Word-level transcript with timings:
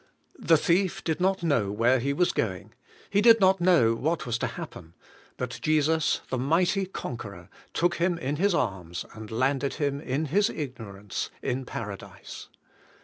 The 0.39 0.57
thief 0.57 1.03
did 1.03 1.21
not 1.21 1.43
know 1.43 1.71
where 1.71 1.99
he 1.99 2.11
was 2.11 2.31
going, 2.31 2.73
he 3.11 3.21
did 3.21 3.39
not 3.39 3.61
know 3.61 3.93
what 3.93 4.25
was 4.25 4.39
to 4.39 4.47
happen, 4.47 4.95
but 5.37 5.59
Jesus, 5.61 6.21
the 6.31 6.39
mighty 6.39 6.87
conqueror, 6.87 7.49
took 7.71 7.97
him 7.97 8.17
in 8.17 8.37
His 8.37 8.55
arms, 8.55 9.05
and 9.13 9.29
landed 9.29 9.75
him, 9.75 10.01
in 10.01 10.25
his 10.25 10.49
ignorance, 10.49 11.29
in 11.43 11.65
Paradise. 11.65 12.47